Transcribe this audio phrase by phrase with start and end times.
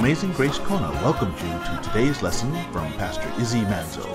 [0.00, 4.08] Amazing Grace Kona welcomes you to today's lesson from Pastor Izzy Manzo.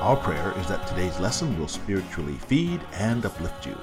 [0.00, 3.78] Our prayer is that today's lesson will spiritually feed and uplift you.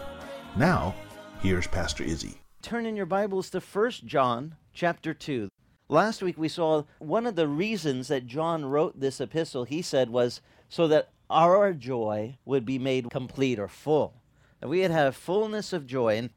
[0.57, 0.93] Now,
[1.39, 2.41] here's Pastor Izzy.
[2.61, 5.47] Turn in your Bibles to 1 John chapter 2.
[5.87, 10.09] Last week we saw one of the reasons that John wrote this epistle, he said,
[10.09, 14.15] was so that our joy would be made complete or full.
[14.59, 16.17] That we would have fullness of joy.
[16.17, 16.29] And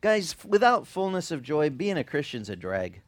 [0.00, 3.02] guys, without fullness of joy, being a Christian's a drag.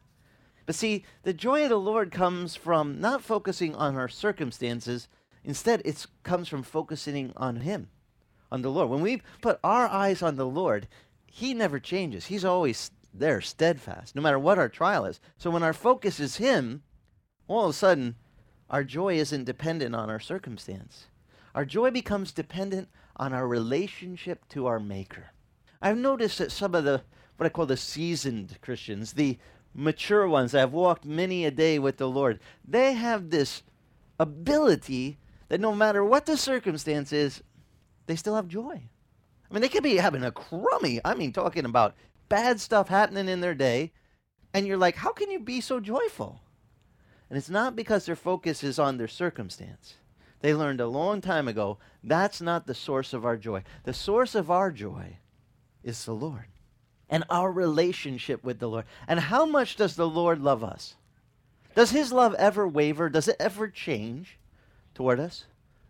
[0.70, 5.09] But see, the joy of the Lord comes from not focusing on our circumstances.
[5.43, 7.88] Instead, it comes from focusing on Him,
[8.52, 8.88] on the Lord.
[8.88, 10.87] When we put our eyes on the Lord,
[11.27, 12.27] He never changes.
[12.27, 15.19] He's always there, steadfast, no matter what our trial is.
[15.38, 16.84] So when our focus is Him,
[17.48, 18.15] all of a sudden,
[18.68, 21.07] our joy isn't dependent on our circumstance.
[21.52, 25.32] Our joy becomes dependent on our relationship to our Maker.
[25.82, 27.02] I've noticed that some of the,
[27.38, 29.37] what I call the seasoned Christians, the
[29.74, 33.63] mature ones that have walked many a day with the Lord, they have this
[34.18, 35.18] ability
[35.49, 37.43] that no matter what the circumstance is,
[38.07, 38.82] they still have joy.
[39.51, 41.95] I mean, they could be having a crummy, I mean, talking about
[42.29, 43.93] bad stuff happening in their day,
[44.54, 46.43] and you're like, how can you be so joyful?
[47.29, 49.95] And it's not because their focus is on their circumstance.
[50.40, 53.62] They learned a long time ago that's not the source of our joy.
[53.84, 55.18] The source of our joy
[55.82, 56.46] is the Lord
[57.10, 58.86] and our relationship with the Lord.
[59.06, 60.94] And how much does the Lord love us?
[61.74, 63.10] Does his love ever waver?
[63.10, 64.38] Does it ever change
[64.94, 65.44] toward us?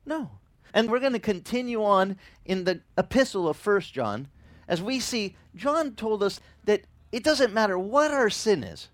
[0.04, 0.30] No.
[0.72, 4.28] And we're going to continue on in the epistle of First John
[4.66, 6.82] as we see John told us that
[7.12, 8.88] it doesn't matter what our sin is.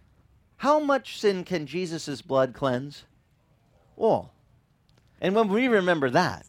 [0.59, 3.05] How much sin can Jesus' blood cleanse?
[3.97, 4.33] All.
[5.21, 6.47] And when we remember that,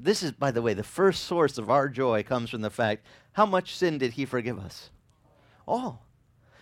[0.00, 3.04] this is, by the way, the first source of our joy comes from the fact
[3.38, 4.90] how much sin did he forgive us?
[5.64, 6.02] All.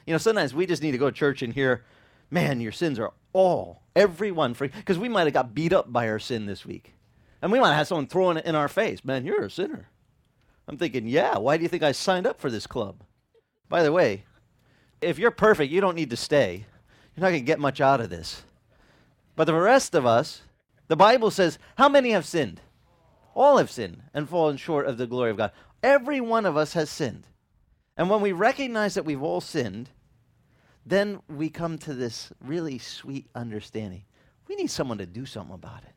[0.05, 1.87] You know, sometimes we just need to go to church and hear,
[2.31, 4.69] man, your sins are all, every one free.
[4.69, 6.93] Because we might have got beat up by our sin this week.
[7.41, 9.89] And we might have had someone throwing it in our face, man, you're a sinner.
[10.69, 12.97] I'm thinking, yeah, why do you think I signed up for this club?
[13.71, 14.25] By the way,
[15.01, 16.67] if you're perfect, you don't need to stay.
[17.17, 18.43] You're not going to get much out of this.
[19.35, 20.43] But the rest of us,
[20.89, 22.61] the Bible says, how many have sinned?
[23.35, 25.53] All have sinned and fallen short of the glory of God.
[25.87, 27.29] Every one of us has sinned.
[27.97, 29.89] And when we recognize that we've all sinned,
[30.85, 34.03] then we come to this really sweet understanding.
[34.49, 35.93] We need someone to do something about it.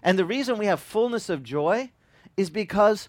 [0.00, 1.90] And the reason we have fullness of joy
[2.36, 3.08] is because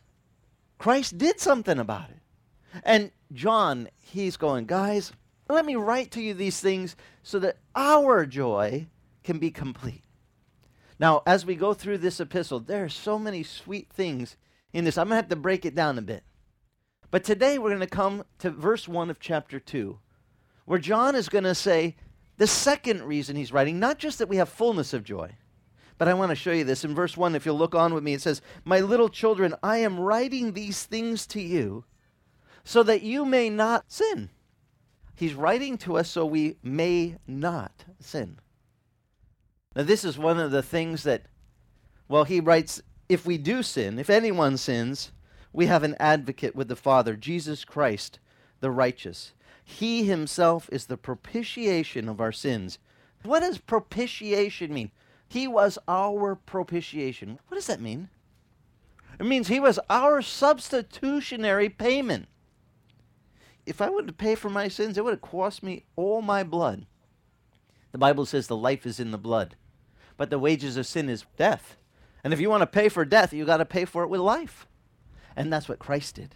[0.80, 2.82] Christ did something about it.
[2.84, 5.12] And John, he's going, guys,
[5.48, 8.88] let me write to you these things so that our joy
[9.24, 10.02] can be complete.
[10.98, 14.36] Now, as we go through this epistle, there are so many sweet things
[14.76, 14.98] in this.
[14.98, 16.24] I'm going to have to break it down a bit.
[17.10, 19.98] But today we're going to come to verse 1 of chapter 2,
[20.66, 21.96] where John is going to say
[22.36, 25.32] the second reason he's writing, not just that we have fullness of joy,
[25.98, 26.84] but I want to show you this.
[26.84, 29.78] In verse 1, if you'll look on with me, it says, My little children, I
[29.78, 31.86] am writing these things to you
[32.66, 34.30] so that you may not sin.
[35.16, 38.40] He's writing to us so we may not sin.
[39.74, 41.28] Now, this is one of the things that,
[42.10, 45.12] well, he writes, if we do sin, if anyone sins,
[45.54, 48.20] we have an advocate with the Father, Jesus Christ,
[48.60, 49.34] the righteous.
[49.64, 52.78] He himself is the propitiation of our sins.
[53.24, 54.92] What does propitiation mean?
[55.28, 57.40] He was our propitiation.
[57.48, 58.10] What does that mean?
[59.20, 62.28] It means he was our substitutionary payment.
[63.66, 66.44] If I would to pay for my sins, it would have cost me all my
[66.44, 66.86] blood.
[67.92, 69.56] The Bible says the life is in the blood,
[70.18, 71.78] but the wages of sin is death.
[72.26, 74.20] And if you want to pay for death, you got to pay for it with
[74.20, 74.66] life.
[75.36, 76.34] And that's what Christ did.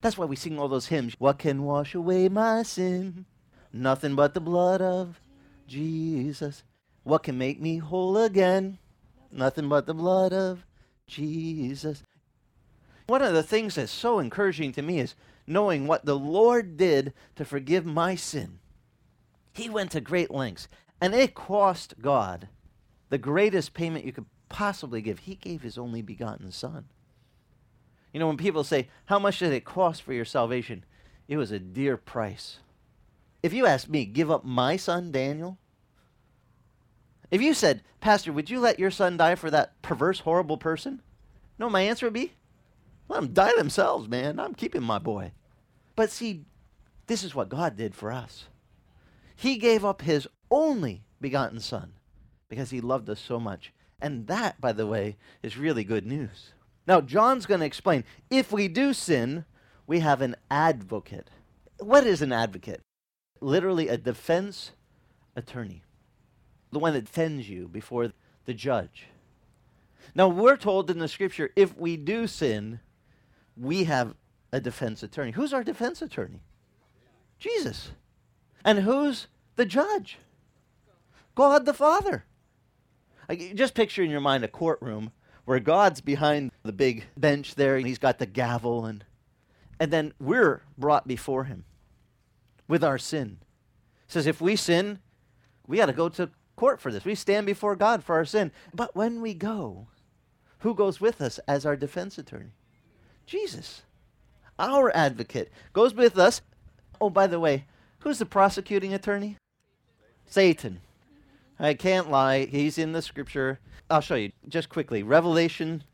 [0.00, 1.14] That's why we sing all those hymns.
[1.16, 3.26] What can wash away my sin?
[3.72, 5.20] Nothing but the blood of
[5.68, 6.64] Jesus.
[7.04, 8.78] What can make me whole again?
[9.30, 10.66] Nothing but the blood of
[11.06, 12.02] Jesus.
[13.06, 15.14] One of the things that's so encouraging to me is
[15.46, 18.58] knowing what the Lord did to forgive my sin.
[19.54, 20.66] He went to great lengths,
[21.00, 22.48] and it cost God
[23.08, 25.20] the greatest payment you could possibly give.
[25.20, 26.84] He gave his only begotten Son.
[28.12, 30.84] You know, when people say, How much did it cost for your salvation?
[31.26, 32.58] It was a dear price.
[33.42, 35.58] If you asked me, give up my son, Daniel,
[37.30, 41.00] if you said, Pastor, would you let your son die for that perverse, horrible person?
[41.58, 42.34] No, my answer would be,
[43.08, 44.38] let them die themselves, man.
[44.38, 45.32] I'm keeping my boy.
[45.96, 46.44] But see,
[47.06, 48.44] this is what God did for us.
[49.34, 51.94] He gave up his only begotten son
[52.48, 53.72] because he loved us so much.
[54.02, 56.52] And that, by the way, is really good news.
[56.88, 59.44] Now, John's going to explain if we do sin,
[59.86, 61.30] we have an advocate.
[61.78, 62.80] What is an advocate?
[63.40, 64.72] Literally, a defense
[65.36, 65.84] attorney,
[66.72, 68.12] the one that defends you before
[68.44, 69.06] the judge.
[70.16, 72.80] Now, we're told in the scripture if we do sin,
[73.56, 74.16] we have
[74.50, 75.30] a defense attorney.
[75.30, 76.42] Who's our defense attorney?
[77.38, 77.92] Jesus.
[78.64, 80.18] And who's the judge?
[81.36, 82.24] God the Father.
[83.54, 85.12] Just picture in your mind a courtroom
[85.44, 89.04] where God's behind the big bench there and he's got the gavel and
[89.80, 91.64] and then we're brought before him
[92.68, 93.38] with our sin.
[94.06, 95.00] It says if we sin,
[95.66, 97.04] we got to go to court for this.
[97.04, 98.52] We stand before God for our sin.
[98.72, 99.88] But when we go,
[100.60, 102.52] who goes with us as our defense attorney?
[103.26, 103.82] Jesus.
[104.58, 106.42] Our advocate goes with us.
[107.00, 107.66] Oh, by the way,
[108.00, 109.36] who's the prosecuting attorney?
[110.26, 110.80] Satan.
[111.62, 112.46] I can't lie.
[112.46, 113.60] He's in the scripture.
[113.88, 115.04] I'll show you just quickly.
[115.04, 115.84] Revelation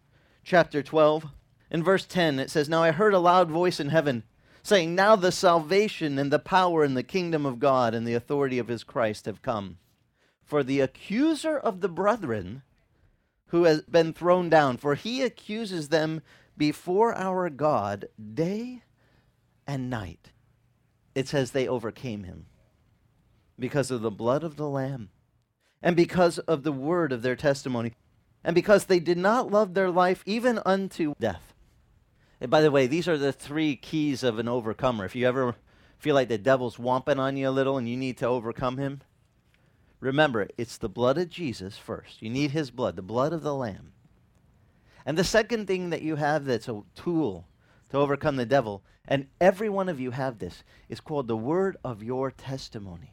[0.43, 1.27] chapter 12.
[1.71, 4.25] In verse 10, it says, Now I heard a loud voice in heaven
[4.63, 8.59] saying, Now the salvation and the power and the kingdom of God and the authority
[8.59, 9.77] of his Christ have come.
[10.43, 12.63] For the accuser of the brethren,
[13.49, 16.23] who has been thrown down, for he accuses them
[16.57, 18.85] before our God day
[19.67, 20.31] and night.
[21.15, 22.47] It says they overcame him
[23.59, 25.11] because of the blood of the Lamb
[25.83, 27.93] and because of the word of their testimony,
[28.45, 31.55] and because they did not love their life even unto death.
[32.41, 35.05] And by the way, these are the three keys of an overcomer.
[35.05, 35.57] If you ever
[35.99, 39.01] feel like the devil's whomping on you a little and you need to overcome him,
[40.01, 42.23] remember, it's the blood of Jesus first.
[42.23, 43.93] You need his blood, the blood of the Lamb.
[45.05, 47.47] And the second thing that you have that's a tool
[47.91, 51.77] to overcome the devil, and every one of you have this, is called the word
[51.83, 53.13] of your testimony.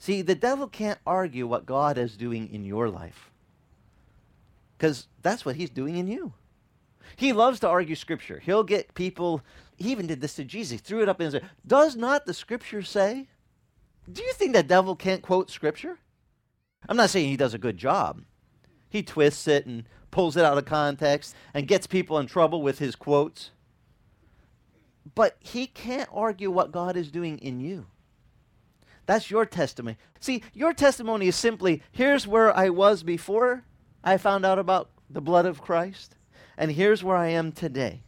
[0.00, 3.30] See, the devil can't argue what God is doing in your life
[4.76, 6.32] because that's what he's doing in you.
[7.16, 8.40] He loves to argue scripture.
[8.42, 9.42] He'll get people,
[9.76, 10.72] he even did this to Jesus.
[10.72, 13.28] He threw it up and said, Does not the scripture say?
[14.10, 15.98] Do you think the devil can't quote scripture?
[16.88, 18.22] I'm not saying he does a good job.
[18.88, 22.78] He twists it and pulls it out of context and gets people in trouble with
[22.78, 23.50] his quotes.
[25.14, 27.84] But he can't argue what God is doing in you.
[29.10, 29.96] That's your testimony.
[30.20, 33.64] See, your testimony is simply here's where I was before
[34.04, 36.14] I found out about the blood of Christ,
[36.56, 38.04] and here's where I am today.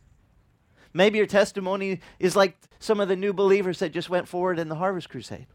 [0.94, 4.68] Maybe your testimony is like some of the new believers that just went forward in
[4.68, 5.48] the Harvest Crusade.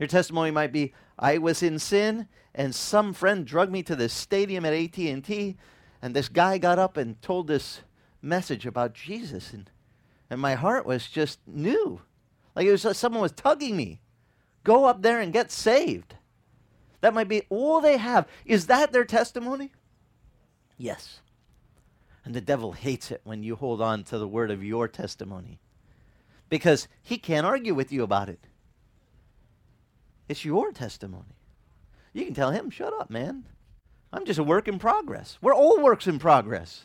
[0.00, 4.12] Your testimony might be I was in sin and some friend drugged me to this
[4.12, 5.56] stadium at AT&T
[6.02, 7.82] and this guy got up and told this
[8.20, 9.70] message about Jesus and
[10.28, 12.00] and my heart was just new.
[12.56, 14.00] Like it was like someone was tugging me
[14.68, 16.14] go up there and get saved.
[17.00, 18.28] That might be all they have.
[18.44, 19.72] Is that their testimony?
[20.76, 21.20] Yes.
[22.22, 25.58] And the devil hates it when you hold on to the word of your testimony
[26.50, 28.46] because he can't argue with you about it.
[30.28, 31.38] It's your testimony.
[32.12, 33.44] You can tell him, shut up, man.
[34.12, 35.38] I'm just a work in progress.
[35.40, 36.84] We're all works in progress.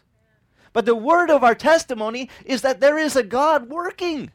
[0.71, 4.31] But the word of our testimony is that there is a God working.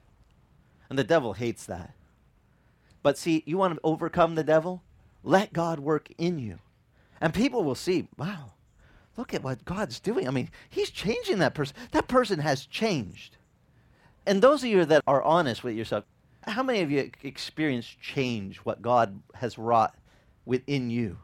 [0.90, 1.94] And the devil hates that.
[3.08, 4.82] But see, you want to overcome the devil?
[5.24, 6.58] Let God work in you.
[7.22, 8.52] And people will see, wow,
[9.16, 10.28] look at what God's doing.
[10.28, 11.74] I mean, He's changing that person.
[11.92, 13.38] That person has changed.
[14.26, 16.04] And those of you that are honest with yourself,
[16.42, 19.94] how many of you experienced change, what God has wrought
[20.44, 21.16] within you?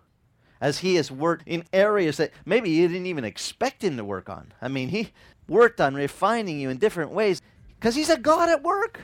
[0.63, 4.31] As He has worked in areas that maybe you didn't even expect Him to work
[4.31, 4.55] on.
[4.63, 5.11] I mean, He
[5.47, 7.43] worked on refining you in different ways
[7.79, 9.03] because He's a God at work.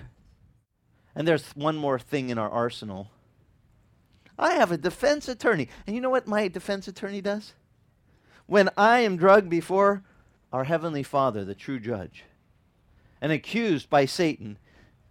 [1.15, 3.11] And there's one more thing in our arsenal.
[4.39, 5.69] I have a defense attorney.
[5.87, 7.55] And you know what my defense attorney does?
[8.47, 10.03] When I am drugged before
[10.53, 12.25] our Heavenly Father, the true judge,
[13.21, 14.59] and accused by Satan,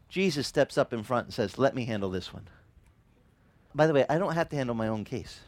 [0.10, 2.48] Jesus steps up in front and says, Let me handle this one.
[3.76, 5.42] By the way, I don't have to handle my own case.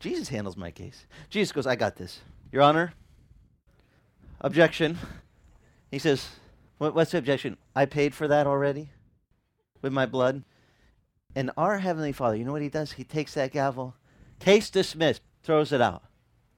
[0.00, 1.06] Jesus handles my case.
[1.28, 2.20] Jesus goes, I got this.
[2.50, 2.94] Your Honor,
[4.40, 4.98] objection.
[5.90, 6.28] He says,
[6.78, 7.58] What's the objection?
[7.76, 8.90] I paid for that already
[9.82, 10.44] with my blood.
[11.34, 12.92] And our Heavenly Father, you know what He does?
[12.92, 13.94] He takes that gavel,
[14.38, 16.02] case dismissed, throws it out.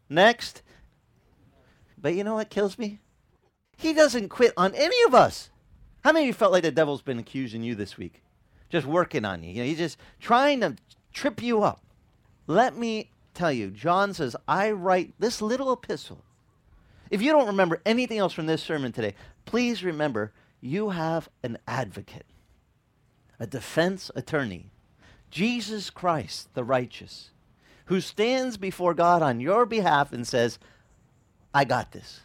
[0.08, 0.62] Next.
[1.98, 3.00] But you know what kills me?
[3.76, 5.50] He doesn't quit on any of us.
[6.04, 8.22] How many of you felt like the devil's been accusing you this week?
[8.70, 9.52] Just working on you.
[9.52, 10.76] You know, he's just trying to
[11.12, 11.82] trip you up.
[12.46, 16.24] Let me tell you, John says, I write this little epistle.
[17.10, 19.14] If you don't remember anything else from this sermon today,
[19.44, 22.26] please remember you have an advocate
[23.42, 24.70] a defense attorney,
[25.28, 27.30] Jesus Christ, the righteous,
[27.86, 30.60] who stands before God on your behalf and says,
[31.52, 32.20] I got this.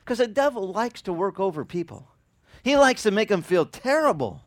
[0.00, 2.08] Because the devil likes to work over people,
[2.62, 4.42] he likes to make them feel terrible,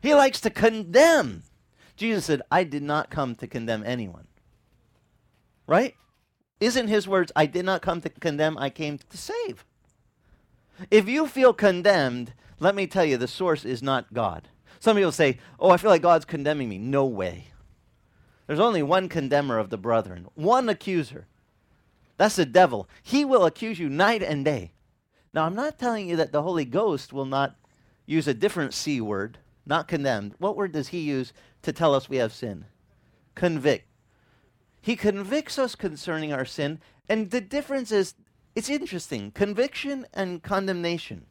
[0.00, 1.42] he likes to condemn.
[1.96, 4.28] Jesus said, I did not come to condemn anyone.
[5.66, 5.96] Right?
[6.60, 9.64] Isn't his words, I did not come to condemn, I came to save?
[10.92, 14.46] If you feel condemned, let me tell you, the source is not God.
[14.80, 16.78] Some people say, Oh, I feel like God's condemning me.
[16.78, 17.48] No way.
[18.46, 21.26] There's only one condemner of the brethren, one accuser.
[22.16, 22.88] That's the devil.
[23.02, 24.72] He will accuse you night and day.
[25.34, 27.56] Now, I'm not telling you that the Holy Ghost will not
[28.06, 30.34] use a different C word, not condemned.
[30.38, 31.32] What word does he use
[31.62, 32.64] to tell us we have sin?
[33.34, 33.86] Convict.
[34.80, 38.14] He convicts us concerning our sin, and the difference is
[38.54, 39.30] it's interesting.
[39.30, 41.26] Conviction and condemnation,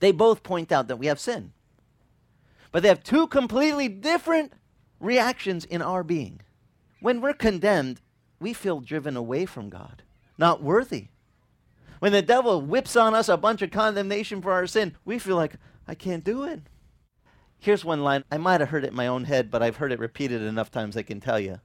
[0.00, 1.52] they both point out that we have sin.
[2.72, 4.52] But they have two completely different
[5.00, 6.40] reactions in our being.
[7.00, 8.00] When we're condemned,
[8.40, 10.02] we feel driven away from God,
[10.36, 11.08] not worthy.
[11.98, 15.36] When the devil whips on us a bunch of condemnation for our sin, we feel
[15.36, 15.56] like,
[15.88, 16.62] I can't do it.
[17.58, 18.24] Here's one line.
[18.30, 20.70] I might have heard it in my own head, but I've heard it repeated enough
[20.70, 21.60] times I can tell you.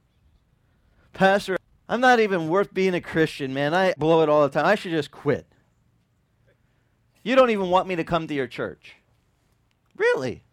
[1.12, 3.74] Pastor, I'm not even worth being a Christian, man.
[3.74, 4.64] I blow it all the time.
[4.64, 5.46] I should just quit.
[7.22, 8.96] You don't even want me to come to your church.
[9.96, 10.44] Really?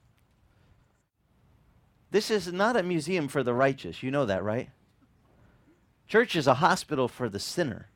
[2.11, 4.01] This is not a museum for the righteous.
[4.01, 4.69] You know that, right?
[6.07, 7.89] Church is a hospital for the sinner,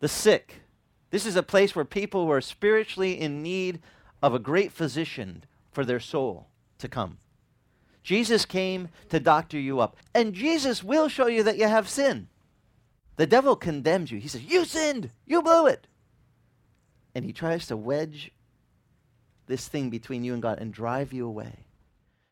[0.00, 0.62] the sick.
[1.10, 3.80] This is a place where people who are spiritually in need
[4.22, 6.46] of a great physician for their soul
[6.78, 7.18] to come.
[8.02, 9.96] Jesus came to doctor you up.
[10.14, 12.28] And Jesus will show you that you have sin.
[13.16, 14.18] The devil condemns you.
[14.18, 15.10] He says, You sinned.
[15.26, 15.86] You blew it.
[17.14, 18.30] And he tries to wedge
[19.46, 21.66] this thing between you and God and drive you away.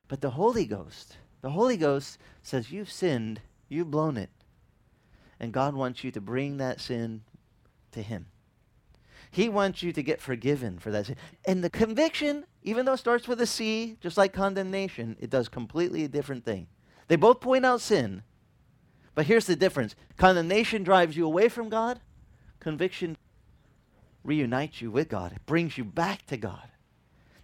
[0.08, 3.40] But the Holy Ghost, the Holy Ghost says, You've sinned.
[3.68, 4.30] You've blown it.
[5.38, 7.22] And God wants you to bring that sin
[7.92, 8.26] to Him.
[9.30, 11.16] He wants you to get forgiven for that sin.
[11.46, 15.48] And the conviction, even though it starts with a C, just like condemnation, it does
[15.48, 16.66] completely a different thing.
[17.08, 18.22] They both point out sin,
[19.14, 22.00] but here's the difference condemnation drives you away from God,
[22.60, 23.16] conviction
[24.24, 26.68] reunites you with God, it brings you back to God.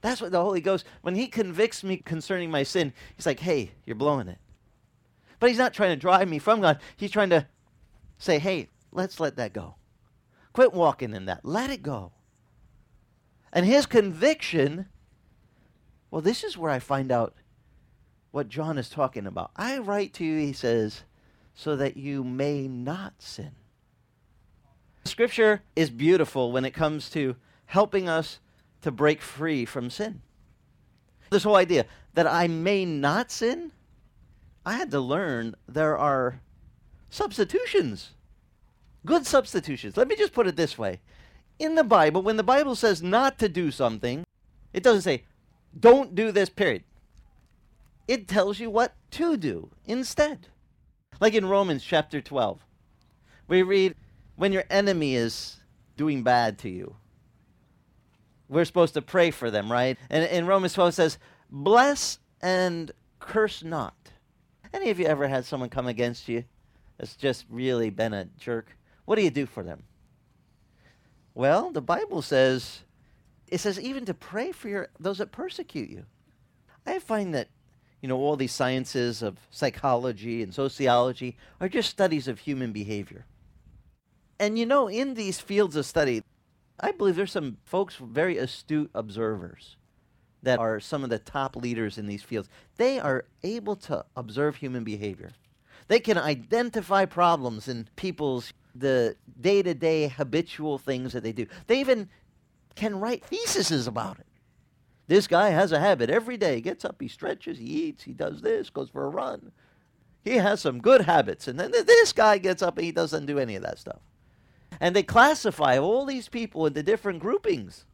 [0.04, 3.70] That's what the Holy Ghost, when He convicts me concerning my sin, He's like, hey,
[3.87, 4.37] you're blowing it.
[5.40, 6.78] But He's not trying to drive me from God.
[6.94, 7.46] He's trying to
[8.18, 9.76] say, hey, let's let that go.
[10.52, 11.42] Quit walking in that.
[11.42, 12.12] Let it go.
[13.50, 14.90] And his conviction,
[16.11, 17.34] well, this is where I find out
[18.30, 19.52] what John is talking about.
[19.56, 21.04] I write to you, he says,
[21.54, 23.52] so that you may not sin.
[25.06, 28.40] Scripture is beautiful when it comes to helping us
[28.84, 30.22] to break free from sin.
[31.30, 33.72] This whole idea that I may not sin,
[34.64, 36.40] I had to learn there are
[37.10, 38.12] substitutions
[39.06, 39.96] good substitutions.
[39.96, 41.00] Let me just put it this way.
[41.58, 44.24] In the Bible, when the Bible says not to do something,
[44.72, 45.24] it doesn't say,
[45.78, 46.84] don't do this, period.
[48.08, 50.48] It tells you what to do instead.
[51.20, 52.60] Like in Romans chapter 12,
[53.46, 53.94] we read,
[54.36, 55.58] when your enemy is
[55.96, 56.96] doing bad to you,
[58.54, 59.99] we're supposed to pray for them, right?
[60.08, 61.18] And in Romans 12 it says,
[61.50, 63.94] bless and curse not.
[64.73, 66.44] Any of you ever had someone come against you
[66.99, 68.76] that's just really been a jerk?
[69.04, 69.84] What do you do for them?
[71.34, 72.80] Well, the Bible says,
[73.49, 76.06] it says even to pray for your, those that persecute you.
[76.87, 77.49] I find that,
[78.00, 83.26] you know, all these sciences of psychology and sociology are just studies of human behavior.
[84.38, 86.23] And you know, in these fields of study,
[86.81, 89.76] I believe there's some folks, very astute observers,
[90.43, 92.49] that are some of the top leaders in these fields.
[92.76, 95.33] They are able to observe human behavior.
[95.88, 101.47] They can identify problems in people's the day to day habitual things that they do.
[101.66, 102.09] They even
[102.75, 104.26] can write theses about it.
[105.07, 106.57] This guy has a habit every day.
[106.57, 109.52] He gets up, he stretches, he eats, he does this, goes for a run.
[110.23, 111.47] He has some good habits.
[111.47, 114.00] And then this guy gets up and he doesn't do any of that stuff.
[114.81, 117.85] And they classify all these people into different groupings.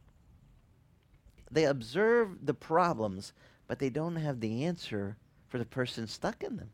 [1.51, 3.33] They observe the problems,
[3.67, 5.17] but they don't have the answer
[5.49, 6.71] for the person stuck in them.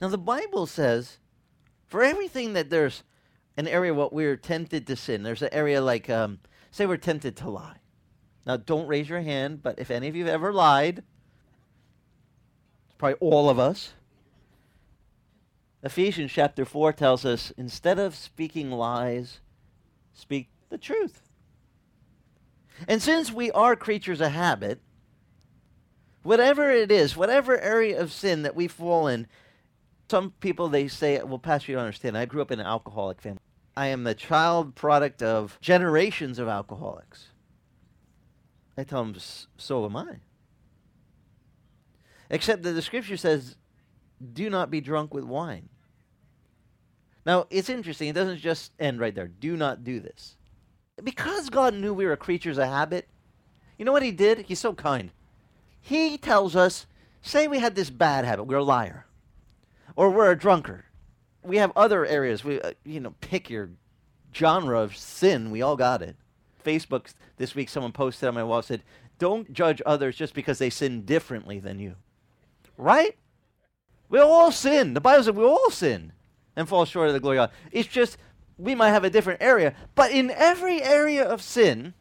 [0.00, 1.18] Now, the Bible says
[1.86, 3.02] for everything that there's
[3.56, 5.22] an area what we're tempted to sin.
[5.22, 6.38] There's an area like, um,
[6.70, 7.76] say, we're tempted to lie.
[8.46, 10.98] Now, don't raise your hand, but if any of you have ever lied,
[12.86, 13.92] it's probably all of us.
[15.82, 19.40] Ephesians chapter 4 tells us instead of speaking lies,
[20.14, 21.22] speak the truth.
[22.86, 24.80] And since we are creatures of habit,
[26.22, 29.26] whatever it is, whatever area of sin that we fall in,
[30.08, 32.16] some people they say, well, Pastor, you don't understand.
[32.16, 33.40] I grew up in an alcoholic family.
[33.76, 37.28] I am the child product of generations of alcoholics.
[38.76, 39.16] I tell them,
[39.56, 40.16] so am I.
[42.30, 43.56] Except that the scripture says,
[44.32, 45.68] do not be drunk with wine.
[47.24, 48.08] Now, it's interesting.
[48.08, 49.28] It doesn't just end right there.
[49.28, 50.36] Do not do this.
[51.02, 53.08] Because God knew we were creatures of habit,
[53.78, 54.46] you know what he did?
[54.46, 55.10] He's so kind.
[55.80, 56.86] He tells us,
[57.20, 59.06] say we had this bad habit, we're a liar,
[59.96, 60.84] or we're a drunkard.
[61.42, 62.44] We have other areas.
[62.44, 63.70] We, uh, you know, pick your
[64.34, 65.50] genre of sin.
[65.50, 66.16] We all got it.
[66.64, 68.84] Facebook this week, someone posted on my wall said,
[69.18, 71.96] "Don't judge others just because they sin differently than you."
[72.76, 73.16] Right?
[74.08, 74.94] We all sin.
[74.94, 76.12] The Bible says we all sin
[76.56, 77.56] and fall short of the glory of God.
[77.70, 78.16] It's just
[78.58, 81.94] we might have a different area, but in every area of sin,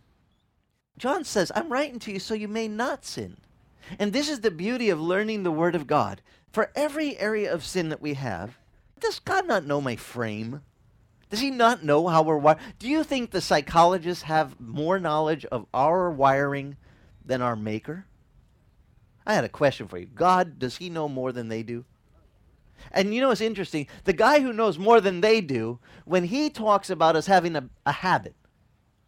[0.97, 3.37] John says, I'm writing to you so you may not sin.
[3.97, 6.21] And this is the beauty of learning the Word of God.
[6.51, 8.57] For every area of sin that we have,
[8.99, 10.61] does God not know my frame?
[11.29, 12.59] Does he not know how we're wired?
[12.77, 16.75] Do you think the psychologists have more knowledge of our wiring
[17.25, 18.05] than our maker?
[19.25, 20.07] I had a question for you.
[20.07, 21.85] God, does he know more than they do?
[22.91, 23.87] And you know what's interesting?
[24.03, 27.69] The guy who knows more than they do, when he talks about us having a,
[27.85, 28.35] a habit,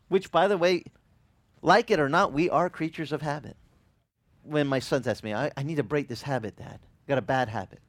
[0.10, 0.84] which, by the way,
[1.62, 3.58] like it or not, we are creatures of habit.
[4.44, 6.80] When my sons ask me, I, I need to break this habit, Dad.
[6.82, 7.80] I got a bad habit.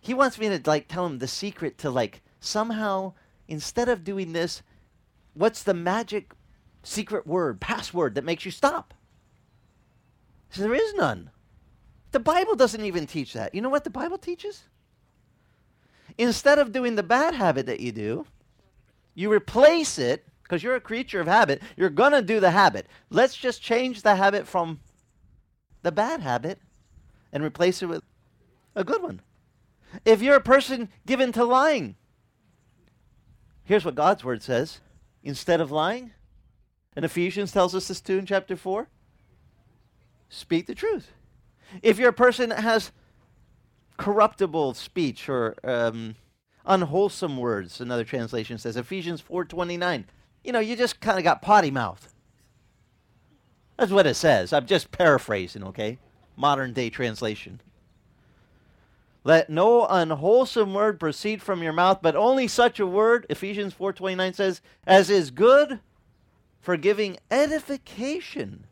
[0.00, 3.14] He wants me to like tell him the secret to like somehow
[3.48, 4.62] instead of doing this,
[5.34, 6.32] what's the magic
[6.82, 8.94] secret word, password that makes you stop?
[10.56, 11.30] There is none.
[12.10, 13.54] The Bible doesn't even teach that.
[13.54, 14.64] You know what the Bible teaches?
[16.18, 18.26] Instead of doing the bad habit that you do,
[19.14, 21.62] you replace it because you're a creature of habit.
[21.76, 22.86] You're going to do the habit.
[23.10, 24.80] Let's just change the habit from
[25.82, 26.58] the bad habit
[27.32, 28.02] and replace it with
[28.74, 29.20] a good one.
[30.04, 31.96] If you're a person given to lying,
[33.64, 34.80] here's what God's word says
[35.22, 36.12] instead of lying,
[36.96, 38.88] and Ephesians tells us this too in chapter 4
[40.28, 41.12] speak the truth.
[41.82, 42.90] If you're a person that has
[43.96, 46.16] corruptible speech or um,
[46.64, 50.04] unwholesome words, another translation says, Ephesians 4.29,
[50.44, 52.12] you know, you just kind of got potty mouth.
[53.76, 54.52] That's what it says.
[54.52, 55.98] I'm just paraphrasing, okay?
[56.36, 57.60] Modern day translation.
[59.24, 64.34] Let no unwholesome word proceed from your mouth, but only such a word, Ephesians 4:29
[64.34, 65.78] says, as is good
[66.60, 68.66] for giving edification.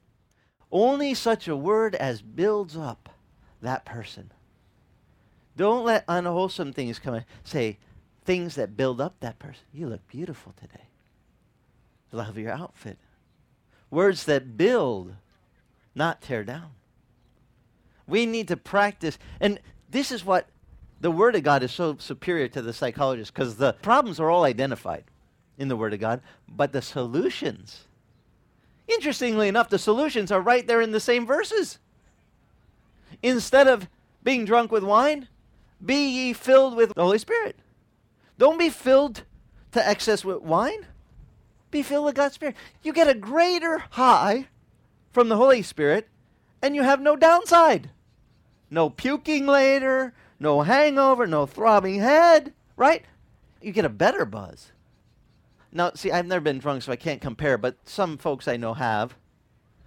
[0.72, 3.08] Only such a word as builds up
[3.62, 4.32] that person.
[5.56, 7.24] Don't let unwholesome things come in.
[7.44, 7.78] Say
[8.24, 9.64] things that build up that person.
[9.72, 10.84] You look beautiful today.
[12.12, 12.98] Love your outfit.
[13.90, 15.14] Words that build,
[15.94, 16.70] not tear down.
[18.06, 19.18] We need to practice.
[19.40, 20.48] And this is what
[21.00, 24.44] the Word of God is so superior to the psychologist because the problems are all
[24.44, 25.04] identified
[25.58, 27.84] in the Word of God, but the solutions,
[28.88, 31.78] interestingly enough, the solutions are right there in the same verses.
[33.22, 33.88] Instead of
[34.22, 35.28] being drunk with wine,
[35.84, 37.56] be ye filled with the Holy Spirit.
[38.38, 39.24] Don't be filled
[39.72, 40.86] to excess with wine.
[41.70, 42.56] Be filled with God's Spirit.
[42.82, 44.48] You get a greater high
[45.12, 46.08] from the Holy Spirit,
[46.62, 47.90] and you have no downside.
[48.70, 53.04] No puking later, no hangover, no throbbing head, right?
[53.60, 54.72] You get a better buzz.
[55.72, 58.74] Now, see, I've never been drunk, so I can't compare, but some folks I know
[58.74, 59.14] have.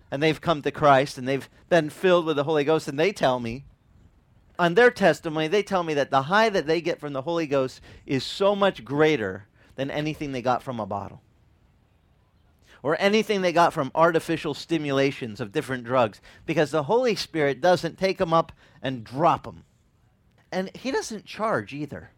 [0.10, 3.12] And they've come to Christ and they've been filled with the Holy Ghost, and they
[3.12, 3.66] tell me,
[4.64, 7.46] on their testimony, they tell me that the high that they get from the Holy
[7.46, 9.46] Ghost is so much greater
[9.76, 11.22] than anything they got from a bottle
[12.82, 17.98] or anything they got from artificial stimulations of different drugs because the Holy Spirit doesn't
[17.98, 19.66] take them up and drop them.
[20.50, 22.12] And He doesn't charge either.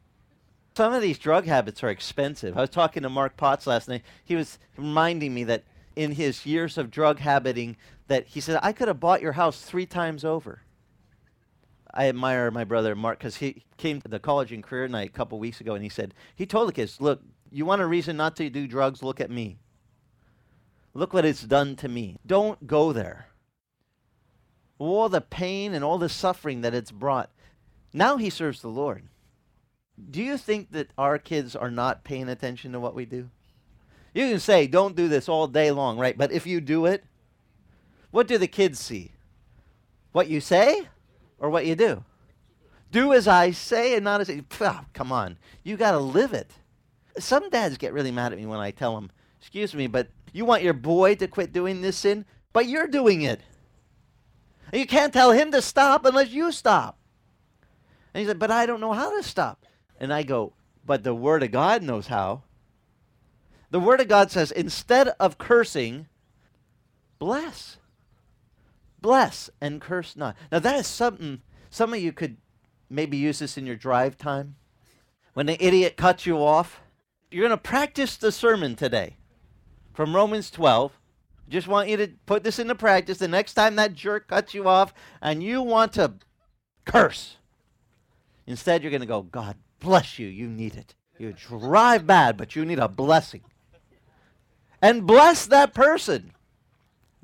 [0.77, 2.55] Some of these drug habits are expensive.
[2.55, 4.03] I was talking to Mark Potts last night.
[4.23, 5.63] He was reminding me that
[5.95, 7.75] in his years of drug habiting,
[8.07, 10.61] that he said, I could have bought your house three times over.
[11.95, 15.13] I admire my brother Mark because he came to the college and career night a
[15.13, 18.17] couple weeks ago and he said, he told the kids, look, you want a reason
[18.17, 19.01] not to do drugs?
[19.01, 19.59] Look at me.
[20.93, 22.17] Look what it's done to me.
[22.25, 23.27] Don't go there.
[24.77, 27.31] All the pain and all the suffering that it's brought.
[27.93, 29.07] Now he serves the Lord.
[30.11, 33.29] Do you think that our kids are not paying attention to what we do?
[34.13, 36.17] You can say, don't do this all day long, right?
[36.17, 37.05] But if you do it,
[38.11, 39.13] what do the kids see?
[40.11, 40.87] What you say
[41.39, 42.03] or what you do?
[42.91, 44.43] Do as I say and not as I.
[44.61, 45.37] Oh, come on.
[45.63, 46.51] You got to live it.
[47.17, 50.45] Some dads get really mad at me when I tell them, excuse me, but you
[50.45, 53.41] want your boy to quit doing this sin, but you're doing it.
[54.71, 56.97] And you can't tell him to stop unless you stop.
[58.13, 59.65] And he said, But I don't know how to stop.
[59.99, 60.53] And I go,
[60.85, 62.43] But the Word of God knows how.
[63.71, 66.07] The Word of God says, instead of cursing,
[67.19, 67.77] bless.
[69.05, 70.35] Bless and curse not.
[70.51, 72.37] Now that is something Some of you could
[72.89, 74.55] maybe use this in your drive time.
[75.35, 76.81] When the idiot cuts you off,
[77.29, 79.17] you're going to practice the sermon today
[79.93, 80.99] from Romans 12.
[81.47, 83.19] Just want you to put this into practice.
[83.19, 84.91] The next time that jerk cuts you off
[85.21, 86.13] and you want to
[86.85, 87.37] curse,
[88.47, 90.25] instead you're going to go, God bless you.
[90.25, 90.95] You need it.
[91.19, 93.43] You drive bad, but you need a blessing.
[94.81, 96.31] And bless that person.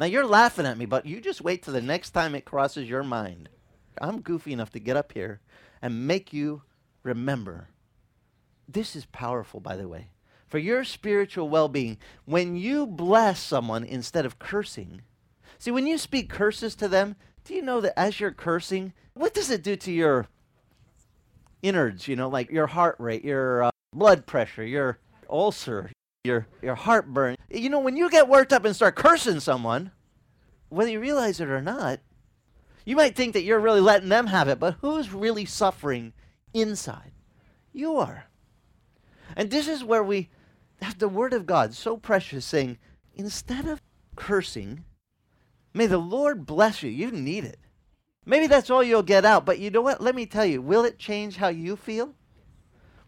[0.02, 2.90] Now you're laughing at me, but you just wait till the next time it crosses
[2.90, 3.50] your mind.
[4.02, 5.42] I'm goofy enough to get up here
[5.80, 6.64] and make you
[7.04, 7.68] remember.
[8.68, 10.10] This is powerful, by the way.
[10.48, 15.04] For your spiritual well being, when you bless someone instead of cursing,
[15.60, 19.36] see, when you speak curses to them, do you know that as you're cursing, what
[19.36, 20.26] does it do to your
[21.62, 24.98] innards, you know, like your heart rate, your uh, blood pressure, your
[25.30, 25.92] ulcer,
[26.24, 27.36] your, your heartburn?
[27.50, 29.92] You know, when you get worked up and start cursing someone,
[30.70, 32.00] whether you realize it or not,
[32.86, 36.14] you might think that you're really letting them have it, but who's really suffering
[36.54, 37.12] inside?
[37.74, 38.26] You are.
[39.36, 40.30] And this is where we
[40.82, 42.78] have the Word of God so precious saying,
[43.14, 43.82] instead of
[44.16, 44.84] cursing,
[45.74, 46.90] may the Lord bless you.
[46.90, 47.60] You need it.
[48.26, 50.02] Maybe that's all you'll get out, but you know what?
[50.02, 52.14] Let me tell you, will it change how you feel?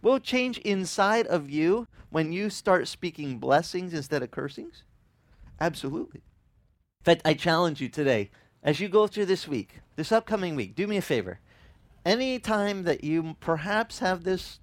[0.01, 4.83] Will it change inside of you when you start speaking blessings instead of cursings?
[5.59, 6.21] Absolutely.
[6.99, 8.29] In fact, I challenge you today
[8.61, 11.39] as you go through this week, this upcoming week, do me a favor.
[12.05, 14.59] Any time that you perhaps have this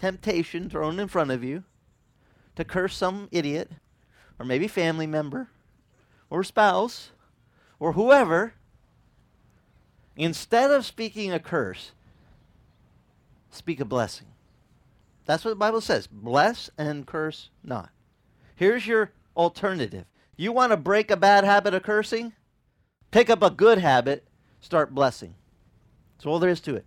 [0.00, 1.62] temptation thrown in front of you
[2.56, 3.70] to curse some idiot,
[4.40, 5.50] or maybe family member,
[6.28, 7.12] or spouse,
[7.78, 8.54] or whoever,
[10.16, 11.92] instead of speaking a curse,
[13.50, 14.33] speak a blessing.
[15.26, 17.90] That's what the Bible says bless and curse not.
[18.56, 20.04] Here's your alternative.
[20.36, 22.32] You want to break a bad habit of cursing?
[23.10, 24.26] Pick up a good habit,
[24.60, 25.34] start blessing.
[26.16, 26.86] That's all there is to it.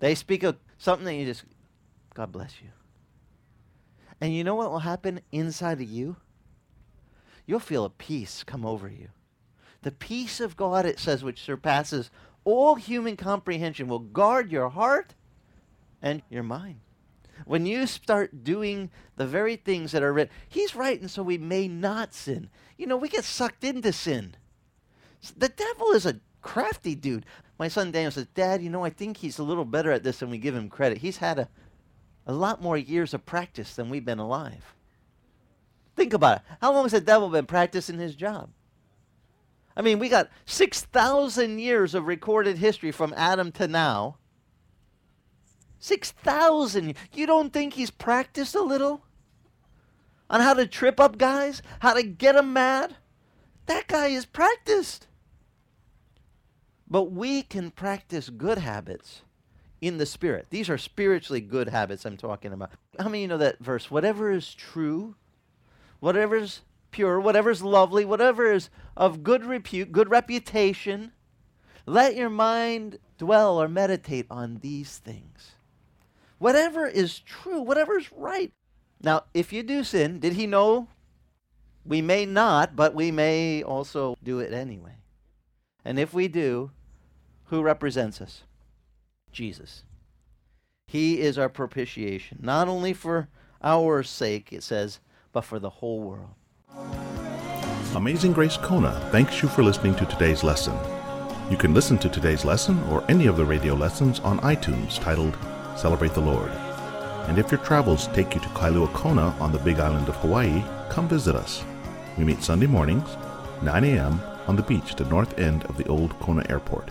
[0.00, 1.44] They speak of something that you just,
[2.14, 2.68] God bless you.
[4.20, 6.16] And you know what will happen inside of you?
[7.46, 9.08] You'll feel a peace come over you.
[9.82, 12.10] The peace of God, it says, which surpasses
[12.44, 15.14] all human comprehension, will guard your heart
[16.02, 16.80] and your mind.
[17.44, 21.68] When you start doing the very things that are written, He's writing so we may
[21.68, 22.50] not sin.
[22.76, 24.36] You know, we get sucked into sin.
[25.36, 27.26] The devil is a crafty dude.
[27.58, 30.20] My son Daniel says, Dad, you know, I think he's a little better at this
[30.20, 30.98] than we give him credit.
[30.98, 31.48] He's had a,
[32.26, 34.74] a lot more years of practice than we've been alive.
[35.96, 36.42] Think about it.
[36.60, 38.50] How long has the devil been practicing his job?
[39.76, 44.18] I mean, we got 6,000 years of recorded history from Adam to now.
[45.78, 46.94] 6,000.
[47.14, 49.02] You don't think he's practiced a little?
[50.30, 51.62] On how to trip up guys?
[51.80, 52.96] How to get them mad?
[53.66, 55.06] That guy is practiced.
[56.90, 59.22] But we can practice good habits
[59.80, 60.46] in the spirit.
[60.50, 62.70] These are spiritually good habits I'm talking about.
[62.98, 63.90] How many of you know that verse?
[63.90, 65.14] Whatever is true,
[66.00, 71.12] whatever is pure, whatever is lovely, whatever is of good repute, good reputation,
[71.86, 75.52] let your mind dwell or meditate on these things.
[76.38, 78.52] Whatever is true, whatever is right.
[79.02, 80.88] Now, if you do sin, did he know
[81.84, 84.96] we may not, but we may also do it anyway.
[85.84, 86.70] And if we do,
[87.46, 88.42] who represents us?
[89.32, 89.84] Jesus.
[90.86, 93.28] He is our propitiation, not only for
[93.62, 95.00] our sake, it says,
[95.32, 96.30] but for the whole world.
[97.94, 100.76] Amazing Grace Kona thanks you for listening to today's lesson.
[101.50, 105.36] You can listen to today's lesson or any of the radio lessons on iTunes titled
[105.78, 106.50] Celebrate the Lord.
[107.28, 110.64] And if your travels take you to Kailua Kona on the big island of Hawaii,
[110.88, 111.62] come visit us.
[112.16, 113.08] We meet Sunday mornings,
[113.62, 116.90] 9 a.m., on the beach at the north end of the old Kona Airport.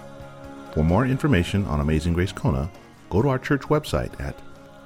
[0.74, 2.72] For more information on Amazing Grace Kona,
[3.10, 4.40] go to our church website at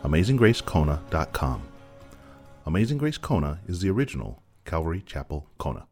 [0.03, 1.61] amazinggracekona.com.
[2.65, 5.85] Amazing Grace Kona is the original Calvary Chapel Kona.